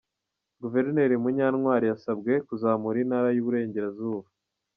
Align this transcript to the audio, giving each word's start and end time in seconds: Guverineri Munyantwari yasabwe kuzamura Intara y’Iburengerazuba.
Guverineri 0.61 1.15
Munyantwari 1.23 1.85
yasabwe 1.91 2.33
kuzamura 2.47 2.97
Intara 3.03 3.27
y’Iburengerazuba. 3.31 4.27